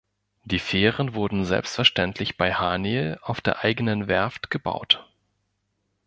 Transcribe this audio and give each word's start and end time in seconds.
Die 0.45 0.57
Fähren 0.57 1.13
wurden 1.13 1.45
selbstverständlich 1.45 2.35
bei 2.35 2.55
Haniel 2.55 3.19
auf 3.21 3.39
der 3.39 3.59
eigenen 3.63 4.07
Werft 4.07 4.49
gebaut. 4.49 5.07